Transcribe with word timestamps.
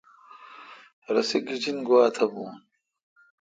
رسی 1.13 1.37
گیجنگوا 1.47 2.03
تھ 2.15 2.23
بھو۔ 2.31 2.43